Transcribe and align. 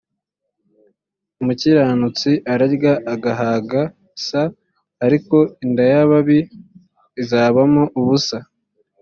umukiranutsi 1.41 2.29
ararya 2.53 2.93
agahaga 3.13 3.81
s 4.25 4.27
ariko 5.05 5.37
inda 5.63 5.83
y 5.91 5.95
ababi 6.03 6.39
izabamo 7.21 7.83
ubusa 7.99 8.37